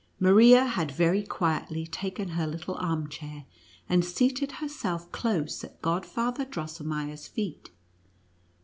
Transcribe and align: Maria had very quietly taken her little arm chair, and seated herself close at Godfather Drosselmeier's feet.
Maria 0.19 0.65
had 0.65 0.89
very 0.89 1.21
quietly 1.21 1.85
taken 1.85 2.29
her 2.29 2.47
little 2.47 2.73
arm 2.79 3.07
chair, 3.07 3.45
and 3.87 4.03
seated 4.03 4.53
herself 4.53 5.11
close 5.11 5.63
at 5.63 5.79
Godfather 5.83 6.43
Drosselmeier's 6.43 7.27
feet. 7.27 7.69